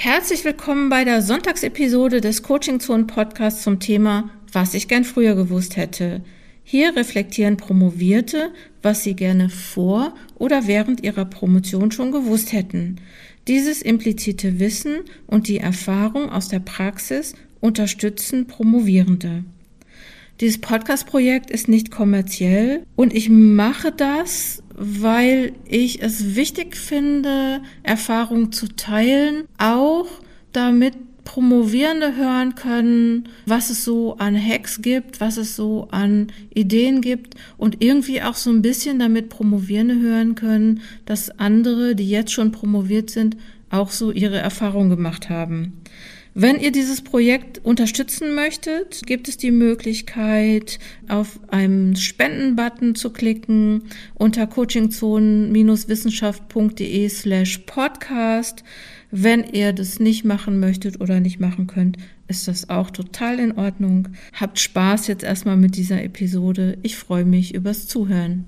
[0.00, 5.34] Herzlich willkommen bei der Sonntagsepisode des Coaching Zone Podcasts zum Thema Was ich gern früher
[5.34, 6.22] gewusst hätte.
[6.62, 13.00] Hier reflektieren Promovierte, was sie gerne vor oder während ihrer Promotion schon gewusst hätten.
[13.48, 19.42] Dieses implizite Wissen und die Erfahrung aus der Praxis unterstützen Promovierende.
[20.40, 28.52] Dieses Podcast-Projekt ist nicht kommerziell und ich mache das, weil ich es wichtig finde, Erfahrungen
[28.52, 30.06] zu teilen, auch
[30.52, 30.94] damit
[31.24, 37.34] Promovierende hören können, was es so an Hacks gibt, was es so an Ideen gibt
[37.58, 42.50] und irgendwie auch so ein bisschen damit Promovierende hören können, dass andere, die jetzt schon
[42.50, 43.36] promoviert sind,
[43.70, 45.80] auch so ihre Erfahrungen gemacht haben.
[46.40, 53.82] Wenn ihr dieses Projekt unterstützen möchtet, gibt es die Möglichkeit, auf einen Spenden-Button zu klicken
[54.14, 58.62] unter coachingzonen-wissenschaft.de slash podcast.
[59.10, 61.96] Wenn ihr das nicht machen möchtet oder nicht machen könnt,
[62.28, 64.06] ist das auch total in Ordnung.
[64.34, 66.78] Habt Spaß jetzt erstmal mit dieser Episode.
[66.82, 68.46] Ich freue mich übers Zuhören.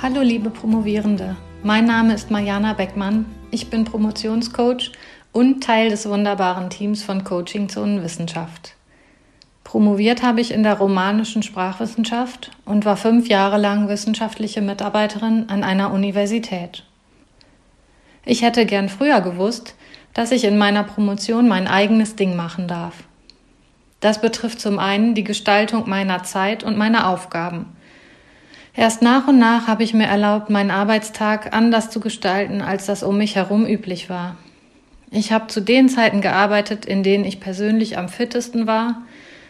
[0.00, 1.34] Hallo liebe Promovierende.
[1.64, 3.26] Mein Name ist Mariana Beckmann.
[3.50, 4.92] Ich bin Promotionscoach
[5.32, 8.76] und Teil des wunderbaren Teams von Coaching Zonen Wissenschaft.
[9.64, 15.64] Promoviert habe ich in der romanischen Sprachwissenschaft und war fünf Jahre lang wissenschaftliche Mitarbeiterin an
[15.64, 16.84] einer Universität.
[18.24, 19.74] Ich hätte gern früher gewusst,
[20.14, 22.94] dass ich in meiner Promotion mein eigenes Ding machen darf.
[23.98, 27.72] Das betrifft zum einen die Gestaltung meiner Zeit und meiner Aufgaben–
[28.74, 33.02] Erst nach und nach habe ich mir erlaubt, meinen Arbeitstag anders zu gestalten, als das
[33.02, 34.36] um mich herum üblich war.
[35.10, 39.02] Ich habe zu den Zeiten gearbeitet, in denen ich persönlich am fittesten war.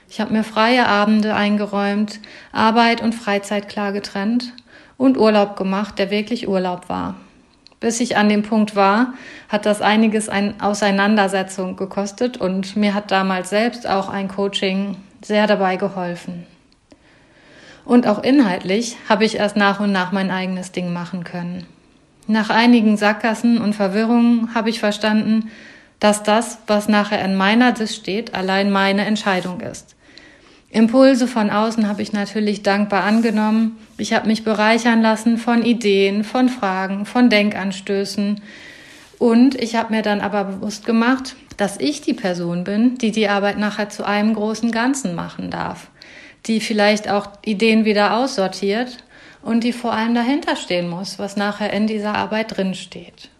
[0.08, 2.20] Ich habe mir freie Abende eingeräumt,
[2.52, 4.54] Arbeit und Freizeit klar getrennt
[4.96, 7.16] und Urlaub gemacht, der wirklich Urlaub war.
[7.80, 9.14] Bis ich an dem Punkt war,
[9.48, 15.46] hat das einiges an Auseinandersetzung gekostet und mir hat damals selbst auch ein Coaching sehr
[15.46, 16.46] dabei geholfen.
[17.88, 21.64] Und auch inhaltlich habe ich erst nach und nach mein eigenes Ding machen können.
[22.26, 25.50] Nach einigen Sackgassen und Verwirrungen habe ich verstanden,
[25.98, 29.96] dass das, was nachher in meiner Dis steht, allein meine Entscheidung ist.
[30.68, 33.78] Impulse von außen habe ich natürlich dankbar angenommen.
[33.96, 38.42] Ich habe mich bereichern lassen von Ideen, von Fragen, von Denkanstößen.
[39.18, 43.30] Und ich habe mir dann aber bewusst gemacht, dass ich die Person bin, die die
[43.30, 45.88] Arbeit nachher zu einem großen Ganzen machen darf
[46.46, 48.98] die vielleicht auch Ideen wieder aussortiert
[49.42, 53.30] und die vor allem dahinter stehen muss, was nachher in dieser Arbeit drinsteht.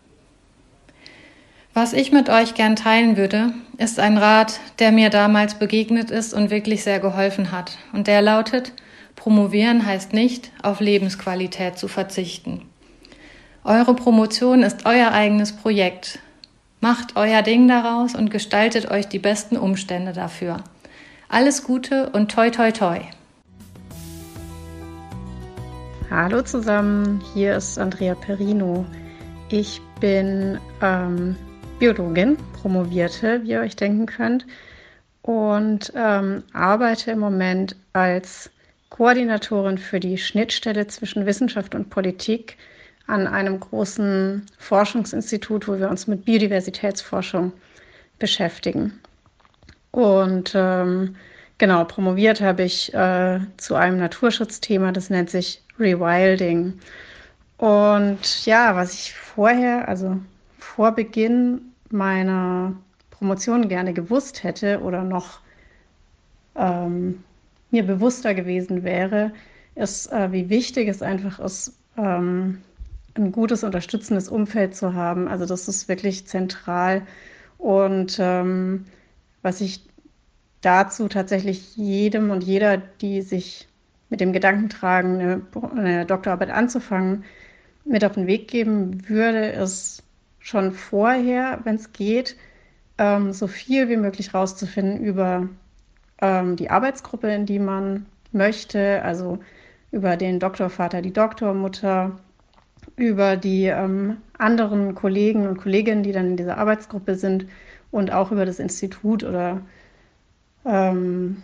[1.75, 6.35] Was ich mit euch gern teilen würde, ist ein Rat, der mir damals begegnet ist
[6.35, 7.79] und wirklich sehr geholfen hat.
[7.93, 8.73] Und der lautet,
[9.15, 12.63] promovieren heißt nicht, auf Lebensqualität zu verzichten.
[13.63, 16.19] Eure Promotion ist euer eigenes Projekt.
[16.81, 20.65] Macht euer Ding daraus und gestaltet euch die besten Umstände dafür.
[21.31, 23.01] Alles Gute und toi toi toi.
[26.09, 28.87] Hallo zusammen, hier ist Andrea Perino.
[29.51, 31.37] Ich bin ähm,
[31.79, 34.47] Biologin, promovierte, wie ihr euch denken könnt,
[35.21, 38.51] und ähm, arbeite im Moment als
[38.89, 42.57] Koordinatorin für die Schnittstelle zwischen Wissenschaft und Politik
[43.07, 47.53] an einem großen Forschungsinstitut, wo wir uns mit Biodiversitätsforschung
[48.19, 48.99] beschäftigen.
[49.99, 51.17] Und ähm,
[51.59, 56.75] genau, promoviert habe ich äh, zu einem Naturschutzthema, das nennt sich Rewilding.
[57.57, 60.17] Und ja, was ich vorher, also
[60.61, 62.77] vor Beginn meiner
[63.11, 65.41] Promotion gerne gewusst hätte oder noch
[66.55, 67.25] ähm,
[67.73, 69.33] mir bewusster gewesen wäre,
[69.75, 72.63] ist, äh, wie wichtig es einfach ist, ähm,
[73.17, 75.27] ein gutes, unterstützendes Umfeld zu haben.
[75.27, 77.03] Also das ist wirklich zentral.
[77.59, 78.85] Und ähm,
[79.43, 79.88] was ich
[80.61, 83.69] dazu tatsächlich jedem und jeder, die sich
[84.11, 85.43] mit dem Gedanken tragen, eine,
[85.77, 87.25] eine Doktorarbeit anzufangen,
[87.85, 90.03] mit auf den Weg geben würde, ist
[90.39, 92.37] schon vorher, wenn es geht,
[92.99, 95.49] ähm, so viel wie möglich rauszufinden über
[96.21, 99.39] ähm, die Arbeitsgruppe, in die man möchte, also
[99.91, 102.19] über den Doktorvater, die Doktormutter,
[102.97, 107.47] über die ähm, anderen Kollegen und Kolleginnen, die dann in dieser Arbeitsgruppe sind
[107.91, 109.63] und auch über das Institut oder
[110.65, 111.43] ähm,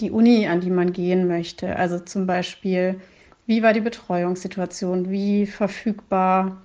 [0.00, 1.76] die Uni, an die man gehen möchte.
[1.76, 3.00] Also zum Beispiel,
[3.46, 6.60] wie war die Betreuungssituation, wie verfügbar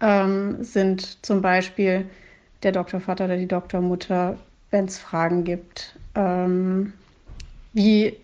[0.00, 2.06] ähm, sind zum Beispiel
[2.62, 4.38] der Doktorvater oder die Doktormutter,
[4.70, 5.98] wenn es Fragen gibt.
[6.14, 6.92] Ähm,
[7.72, 8.16] wie,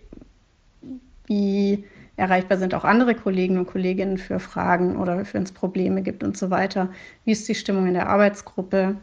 [1.27, 1.85] wie
[2.17, 6.37] erreichbar sind auch andere Kollegen und Kolleginnen für Fragen oder wenn es Probleme gibt und
[6.37, 6.89] so weiter.
[7.25, 8.95] Wie ist die Stimmung in der Arbeitsgruppe?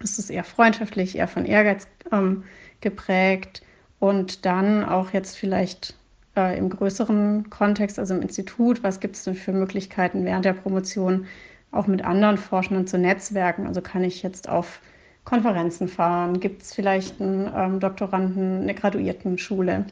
[0.00, 2.44] Ist es eher freundschaftlich, eher von Ehrgeiz ähm,
[2.80, 3.62] geprägt?
[3.98, 5.94] Und dann auch jetzt vielleicht
[6.36, 10.54] äh, im größeren Kontext, also im Institut, was gibt es denn für Möglichkeiten während der
[10.54, 11.26] Promotion
[11.70, 13.66] auch mit anderen Forschenden zu netzwerken?
[13.66, 14.80] Also kann ich jetzt auf
[15.24, 16.40] Konferenzen fahren?
[16.40, 19.84] Gibt es vielleicht einen ähm, Doktoranden, eine Graduiertenschule?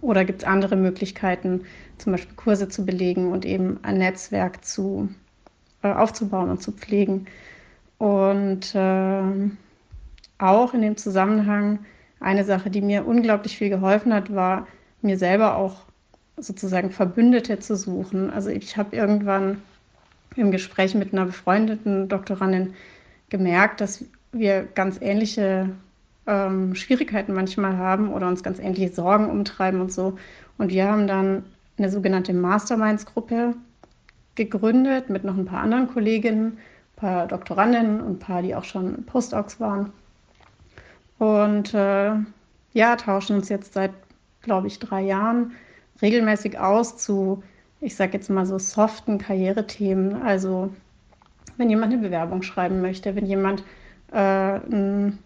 [0.00, 1.62] Oder gibt es andere Möglichkeiten,
[1.98, 5.08] zum Beispiel Kurse zu belegen und eben ein Netzwerk zu,
[5.82, 7.26] äh, aufzubauen und zu pflegen?
[7.98, 9.22] Und äh,
[10.38, 11.80] auch in dem Zusammenhang
[12.20, 14.66] eine Sache, die mir unglaublich viel geholfen hat, war
[15.02, 15.82] mir selber auch
[16.36, 18.30] sozusagen Verbündete zu suchen.
[18.30, 19.60] Also ich habe irgendwann
[20.36, 22.74] im Gespräch mit einer befreundeten Doktorandin
[23.30, 25.70] gemerkt, dass wir ganz ähnliche
[26.26, 30.16] ähm, Schwierigkeiten manchmal haben oder uns ganz ähnliche Sorgen umtreiben und so.
[30.58, 31.44] Und wir haben dann
[31.78, 33.54] eine sogenannte Masterminds-Gruppe
[34.34, 38.64] gegründet mit noch ein paar anderen Kolleginnen, ein paar Doktorandinnen und ein paar, die auch
[38.64, 39.92] schon Postdocs waren.
[41.20, 42.12] Und äh,
[42.72, 43.90] ja, tauschen uns jetzt seit,
[44.40, 45.52] glaube ich, drei Jahren
[46.00, 47.42] regelmäßig aus zu,
[47.82, 50.22] ich sage jetzt mal so, soften Karrierethemen.
[50.22, 50.72] Also
[51.58, 53.64] wenn jemand eine Bewerbung schreiben möchte, wenn jemand
[54.12, 55.18] äh, ein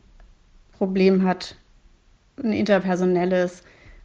[0.78, 1.54] Problem hat,
[2.42, 3.62] ein interpersonelles,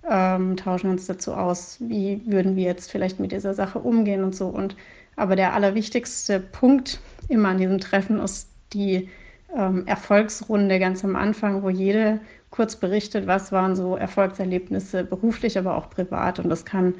[0.07, 4.36] ähm, tauschen uns dazu aus, wie würden wir jetzt vielleicht mit dieser Sache umgehen und
[4.36, 4.45] so.
[4.47, 4.75] Und
[5.15, 7.00] aber der allerwichtigste Punkt
[7.30, 9.09] immer an diesem Treffen ist die
[9.56, 12.19] ähm, Erfolgsrunde ganz am Anfang, wo jede
[12.50, 16.40] kurz berichtet, was waren so Erfolgserlebnisse beruflich, aber auch privat.
[16.40, 16.96] Und das kann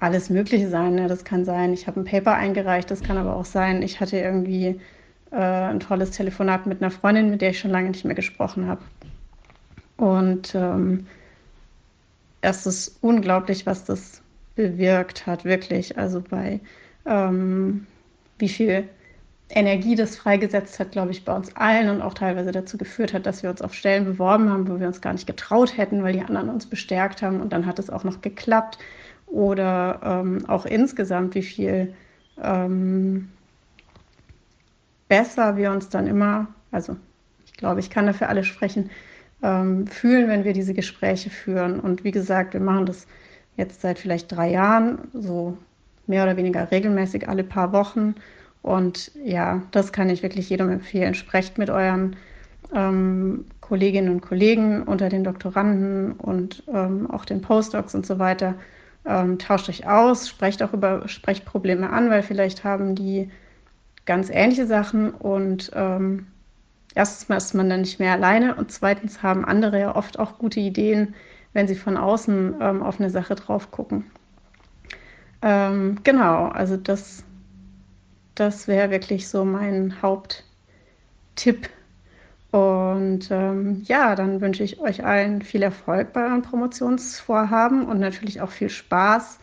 [0.00, 0.96] alles Mögliche sein.
[0.96, 1.08] Ne?
[1.08, 4.18] Das kann sein, ich habe ein Paper eingereicht, das kann aber auch sein, ich hatte
[4.18, 4.80] irgendwie
[5.30, 8.66] äh, ein tolles Telefonat mit einer Freundin, mit der ich schon lange nicht mehr gesprochen
[8.66, 8.82] habe.
[9.96, 11.06] Und ähm,
[12.40, 14.20] es ist unglaublich, was das
[14.56, 15.96] bewirkt hat, wirklich.
[15.96, 16.60] Also bei
[17.06, 17.86] ähm,
[18.38, 18.88] wie viel
[19.54, 23.26] Energie das freigesetzt hat, glaube ich, bei uns allen und auch teilweise dazu geführt hat,
[23.26, 26.14] dass wir uns auf Stellen beworben haben, wo wir uns gar nicht getraut hätten, weil
[26.14, 28.78] die anderen uns bestärkt haben und dann hat es auch noch geklappt.
[29.26, 31.94] Oder ähm, auch insgesamt, wie viel
[32.42, 33.28] ähm,
[35.08, 36.96] besser wir uns dann immer, also
[37.46, 38.90] ich glaube, ich kann dafür alle sprechen,
[39.42, 41.80] ähm, fühlen, wenn wir diese Gespräche führen.
[41.80, 43.06] Und wie gesagt, wir machen das
[43.56, 45.56] jetzt seit vielleicht drei Jahren, so
[46.06, 48.14] mehr oder weniger regelmäßig alle paar Wochen.
[48.62, 51.14] Und ja, das kann ich wirklich jedem empfehlen.
[51.14, 52.16] Sprecht mit euren
[52.74, 58.54] ähm, Kolleginnen und Kollegen unter den Doktoranden und ähm, auch den Postdocs und so weiter.
[59.04, 63.30] Ähm, tauscht euch aus, sprecht auch über Sprechprobleme an, weil vielleicht haben die
[64.06, 66.26] ganz ähnliche Sachen und ähm,
[66.94, 70.38] erstens mal ist man dann nicht mehr alleine und zweitens haben andere ja oft auch
[70.38, 71.14] gute Ideen,
[71.52, 74.04] wenn sie von außen ähm, auf eine Sache drauf gucken.
[75.42, 77.24] Ähm, genau, also das
[78.34, 81.68] das wäre wirklich so mein Haupttipp.
[82.50, 88.40] Und ähm, ja, dann wünsche ich euch allen viel Erfolg bei euren Promotionsvorhaben und natürlich
[88.40, 89.38] auch viel Spaß.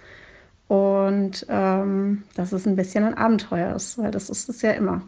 [0.67, 5.01] Und ähm, dass es ein bisschen ein Abenteuer ist, weil das ist es ja immer.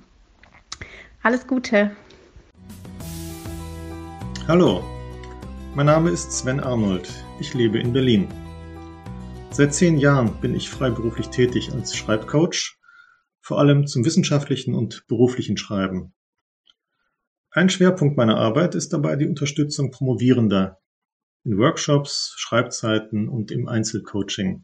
[1.22, 1.92] Alles Gute.
[4.48, 4.84] Hallo,
[5.76, 7.08] mein Name ist Sven Arnold.
[7.40, 8.28] Ich lebe in Berlin.
[9.52, 12.81] Seit zehn Jahren bin ich freiberuflich tätig als Schreibcoach
[13.42, 16.14] vor allem zum wissenschaftlichen und beruflichen Schreiben.
[17.50, 20.80] Ein Schwerpunkt meiner Arbeit ist dabei die Unterstützung Promovierender
[21.44, 24.64] in Workshops, Schreibzeiten und im Einzelcoaching.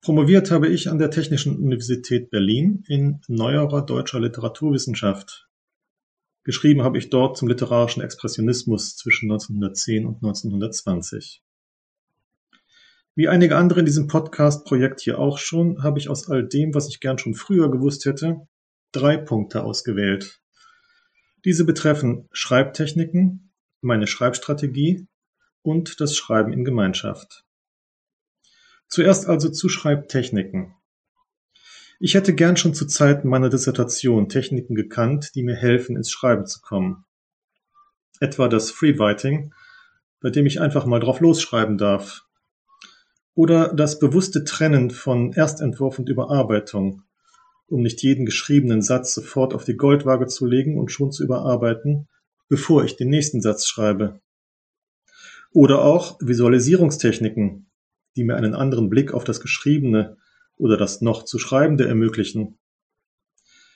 [0.00, 5.48] Promoviert habe ich an der Technischen Universität Berlin in neuerer deutscher Literaturwissenschaft.
[6.44, 11.42] Geschrieben habe ich dort zum literarischen Expressionismus zwischen 1910 und 1920.
[13.14, 16.88] Wie einige andere in diesem Podcast-Projekt hier auch schon, habe ich aus all dem, was
[16.88, 18.48] ich gern schon früher gewusst hätte,
[18.90, 20.40] drei Punkte ausgewählt.
[21.44, 23.52] Diese betreffen Schreibtechniken,
[23.82, 25.08] meine Schreibstrategie
[25.60, 27.44] und das Schreiben in Gemeinschaft.
[28.88, 30.74] Zuerst also zu Schreibtechniken.
[32.00, 36.46] Ich hätte gern schon zu Zeiten meiner Dissertation Techniken gekannt, die mir helfen, ins Schreiben
[36.46, 37.04] zu kommen.
[38.20, 39.52] Etwa das Freewriting,
[40.20, 42.24] bei dem ich einfach mal drauf losschreiben darf,
[43.34, 47.02] oder das bewusste Trennen von Erstentwurf und Überarbeitung,
[47.66, 52.08] um nicht jeden geschriebenen Satz sofort auf die Goldwaage zu legen und schon zu überarbeiten,
[52.48, 54.20] bevor ich den nächsten Satz schreibe.
[55.52, 57.66] Oder auch Visualisierungstechniken,
[58.16, 60.16] die mir einen anderen Blick auf das Geschriebene
[60.58, 62.58] oder das noch zu Schreibende ermöglichen.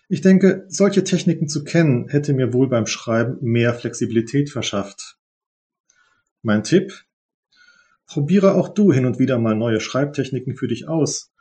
[0.09, 5.19] Ich denke, solche Techniken zu kennen, hätte mir wohl beim Schreiben mehr Flexibilität verschafft.
[6.43, 7.06] Mein Tipp,
[8.07, 11.33] Probiere auch du hin und wieder mal neue Schreibtechniken für dich aus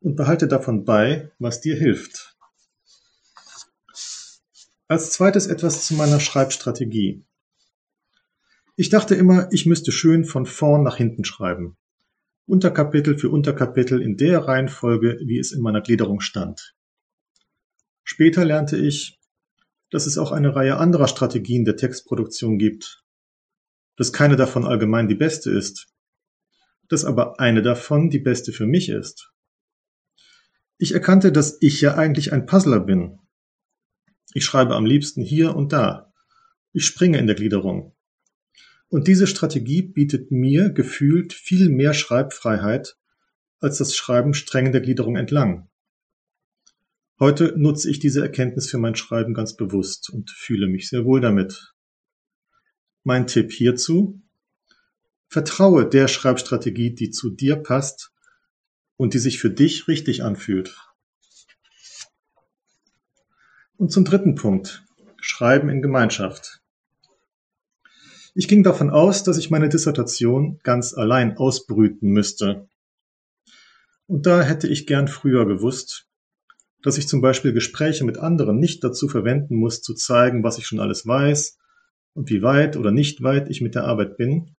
[0.00, 2.36] und behalte davon bei, was dir hilft.
[4.88, 7.24] Als zweites etwas zu meiner Schreibstrategie.
[8.76, 11.76] Ich dachte immer, ich müsste schön von vorn nach hinten schreiben.
[12.46, 16.74] Unterkapitel für Unterkapitel in der Reihenfolge, wie es in meiner Gliederung stand.
[18.02, 19.18] Später lernte ich,
[19.90, 23.04] dass es auch eine Reihe anderer Strategien der Textproduktion gibt,
[23.96, 25.88] dass keine davon allgemein die beste ist,
[26.88, 29.32] dass aber eine davon die beste für mich ist.
[30.78, 33.18] Ich erkannte, dass ich ja eigentlich ein Puzzler bin.
[34.34, 36.12] Ich schreibe am liebsten hier und da.
[36.72, 37.94] Ich springe in der Gliederung.
[38.88, 42.96] Und diese Strategie bietet mir gefühlt viel mehr Schreibfreiheit
[43.60, 45.68] als das Schreiben streng in der Gliederung entlang.
[47.18, 51.20] Heute nutze ich diese Erkenntnis für mein Schreiben ganz bewusst und fühle mich sehr wohl
[51.20, 51.74] damit.
[53.02, 54.22] Mein Tipp hierzu?
[55.28, 58.12] Vertraue der Schreibstrategie, die zu dir passt
[58.96, 60.76] und die sich für dich richtig anfühlt.
[63.76, 64.84] Und zum dritten Punkt.
[65.20, 66.60] Schreiben in Gemeinschaft.
[68.34, 72.68] Ich ging davon aus, dass ich meine Dissertation ganz allein ausbrüten müsste.
[74.06, 76.06] Und da hätte ich gern früher gewusst,
[76.82, 80.66] dass ich zum Beispiel Gespräche mit anderen nicht dazu verwenden muss, zu zeigen, was ich
[80.66, 81.58] schon alles weiß
[82.14, 84.54] und wie weit oder nicht weit ich mit der Arbeit bin,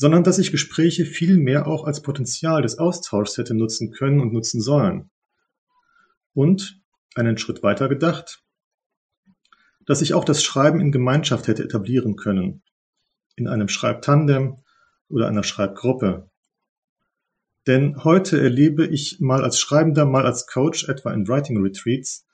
[0.00, 4.32] sondern dass ich Gespräche viel mehr auch als Potenzial des Austauschs hätte nutzen können und
[4.32, 5.10] nutzen sollen.
[6.32, 6.80] Und,
[7.14, 8.42] einen Schritt weiter gedacht,
[9.84, 12.62] dass ich auch das Schreiben in Gemeinschaft hätte etablieren können,
[13.36, 14.64] in einem Schreibtandem
[15.10, 16.30] oder einer Schreibgruppe.
[17.66, 22.26] Denn heute erlebe ich mal als Schreibender, mal als Coach, etwa in Writing Retreats,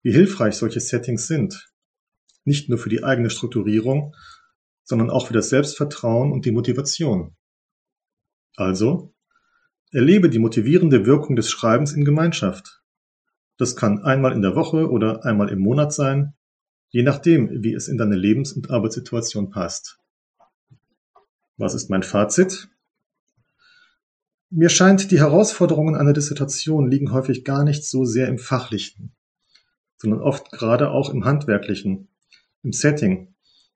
[0.00, 1.74] wie hilfreich solche Settings sind.
[2.44, 4.14] Nicht nur für die eigene Strukturierung,
[4.84, 7.36] sondern auch für das Selbstvertrauen und die Motivation.
[8.56, 9.14] Also,
[9.90, 12.82] erlebe die motivierende Wirkung des Schreibens in Gemeinschaft.
[13.58, 16.34] Das kann einmal in der Woche oder einmal im Monat sein,
[16.88, 19.98] je nachdem, wie es in deine Lebens- und Arbeitssituation passt.
[21.56, 22.68] Was ist mein Fazit?
[24.50, 29.14] Mir scheint, die Herausforderungen einer Dissertation liegen häufig gar nicht so sehr im Fachlichen,
[29.96, 32.08] sondern oft gerade auch im Handwerklichen,
[32.62, 33.31] im Setting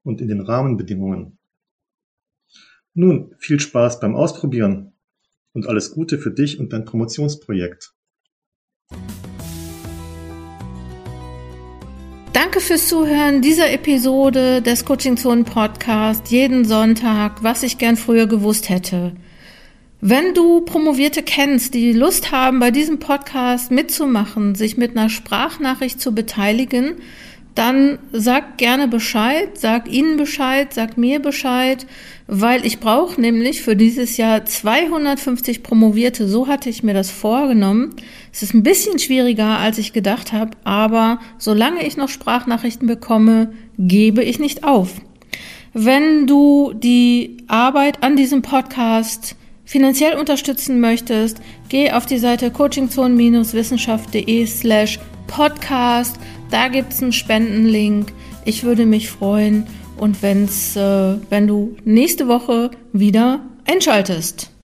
[0.07, 1.39] und in den Rahmenbedingungen.
[2.95, 4.93] Nun, viel Spaß beim Ausprobieren
[5.53, 7.93] und alles Gute für dich und dein Promotionsprojekt.
[12.33, 18.27] Danke fürs Zuhören dieser Episode des Coaching Zone Podcast jeden Sonntag, was ich gern früher
[18.27, 19.13] gewusst hätte.
[20.01, 26.01] Wenn du Promovierte kennst, die Lust haben, bei diesem Podcast mitzumachen, sich mit einer Sprachnachricht
[26.01, 26.97] zu beteiligen,
[27.57, 31.87] dann sag gerne Bescheid, sag ihnen Bescheid, sag mir Bescheid,
[32.27, 36.29] weil ich brauche nämlich für dieses Jahr 250 Promovierte.
[36.29, 37.95] So hatte ich mir das vorgenommen.
[38.31, 43.55] Es ist ein bisschen schwieriger, als ich gedacht habe, aber solange ich noch Sprachnachrichten bekomme,
[43.79, 45.01] gebe ich nicht auf.
[45.73, 49.35] Wenn du die Arbeit an diesem Podcast
[49.65, 56.19] finanziell unterstützen möchtest, geh auf die Seite coachingzone-wissenschaft.de slash podcast
[56.51, 58.13] da gibt es einen Spendenlink.
[58.45, 64.51] Ich würde mich freuen und wenn's, äh, wenn du nächste Woche wieder einschaltest.